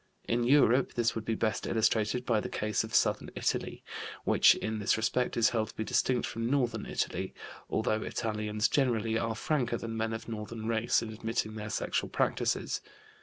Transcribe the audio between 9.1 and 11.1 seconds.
are franker than men of northern race